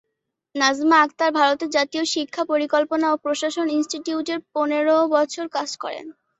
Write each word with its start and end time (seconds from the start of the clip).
নাজমা 0.55 0.97
আখতার 1.01 1.31
ভারতের 1.33 1.69
জাতীয় 1.69 2.03
শিক্ষা 2.13 2.43
পরিকল্পনা 2.51 3.05
ও 3.09 3.25
প্রশাসন 3.25 3.67
ইন্সটিটিউটে 3.71 4.35
পনের 4.53 4.85
বছর 5.13 5.45
কাজ 5.55 5.69
করেছেন। 5.77 6.07